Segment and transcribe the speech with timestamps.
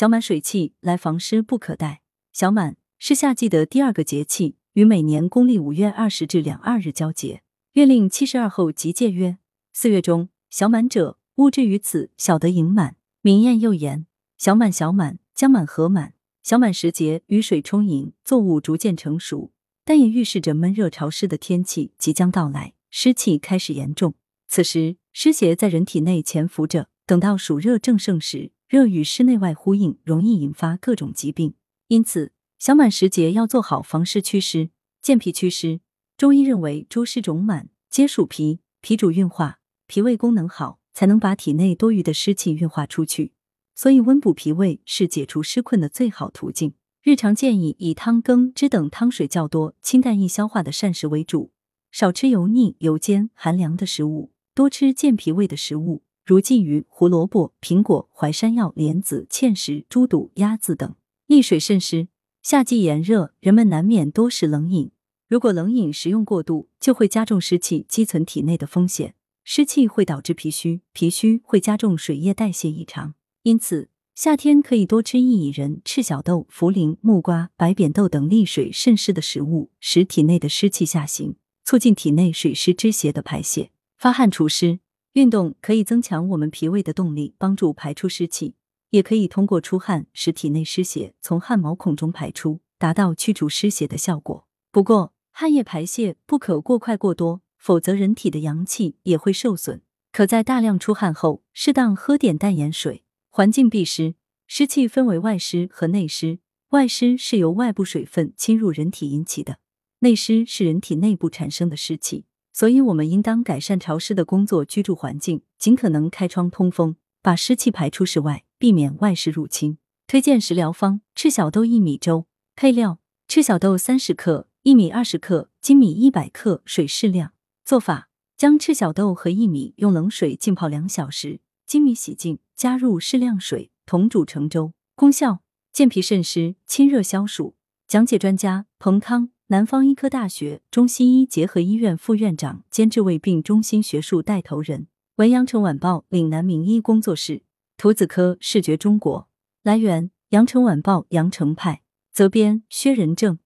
[0.00, 2.00] 小满水气来防湿不可待。
[2.32, 7.42] 小满是夏季的第二个节气，与每年公历五月二十至两二日交节。
[7.72, 9.36] 月令七十二候即戒曰：
[9.74, 12.96] 四月中，小满者，物至于此，小得盈满。
[13.20, 14.06] 明艳又言：
[14.38, 16.14] 小满，小满，将满何满？
[16.42, 19.52] 小满时节，雨水充盈，作物逐渐成熟，
[19.84, 24.14] 但也预示着闷热潮湿的天气即将到来，湿气开始严重。
[24.48, 31.54] 此时，湿邪在人体内潜伏着，等到暑热正盛时，热与湿内外呼应，容易引发各种疾病。
[31.88, 34.70] 因此，小满时节要做好防湿祛湿、
[35.02, 35.80] 健脾祛湿。
[36.16, 39.58] 中医认为，诸湿肿满皆属脾，脾主运化，
[39.88, 43.32] 脾胃功能好，才能把体内多余的湿气运化出去。
[43.74, 46.74] 所以，温补脾胃是解除湿困的最好途径。
[47.02, 51.50] 日常建议以汤羹汁等汤水较多、清淡易消化的膳食为主，
[51.90, 56.04] 少吃油腻、油煎、寒凉的食物，多吃健脾胃的食物。
[56.30, 60.94] 如鲫鱼、胡萝卜、苹果、淮山药、莲子、芡实、猪肚、鸭子等。
[61.26, 62.06] 利水渗湿，
[62.40, 64.92] 夏季炎热，人们难免多食冷饮。
[65.26, 69.16] 如果冷饮食用过度，就会加重湿气积存体内的风险。
[69.42, 73.14] 湿气会导致脾虚，脾虚会加重水液代谢异常。
[73.42, 83.72] 因此，夏天可以多吃薏苡仁、赤小豆、茯苓、木瓜、白扁豆等利水渗湿的食物，使体内的湿气下行，促进体内水湿之邪的排泄。
[83.96, 84.78] 发汗除湿。
[85.14, 88.54] 运动可以增强我们脾胃的动力，帮助排出湿气；
[88.90, 94.46] 也可以通过出汗使体内湿邪从汗毛孔中排出，达到驱除湿邪的效果。
[94.70, 99.82] 不过，汗液排泄不可过快过多，否则人体的阳气也会受损。
[100.12, 103.02] 可在大量出汗后，适当喝点淡盐水。
[103.28, 104.14] 环境避湿，
[104.46, 106.38] 湿气分为外湿和内湿。
[106.70, 109.58] 外湿是由外部水分侵入人体引起的，
[110.00, 112.26] 内湿是人体内部产生的湿气。
[112.52, 119.78] 所以，我们应当改善潮湿的工作居住环境，尽可能开窗通风，把湿气排出室外，避免外湿入侵。
[120.06, 122.26] 推荐食疗方：赤小豆薏米粥。
[122.56, 127.32] 配料：赤小豆三十克，薏米二十克，粳米一百克，水适量。
[127.64, 134.72] 做法：将赤小豆和薏米用冷水浸泡两小时，粳米洗净，加入适量水，同煮成粥。
[134.96, 135.40] 功效：
[135.72, 137.54] 健脾渗湿，清热消暑。
[137.86, 139.30] 讲解专家：彭康。
[139.52, 147.42] 南方医科大学中西医结合医院副院长兼治未病中心学术带头人，文阳城晚报岭南名医工作室，
[147.76, 149.26] 图子科视觉中国。
[149.64, 153.40] 来源：阳城晚报阳城派，责编：薛仁正。